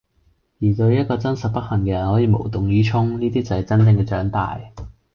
[0.59, 4.59] 而對一個真實不幸嘅人可以無動於衷，呢啲就係真正嘅長大。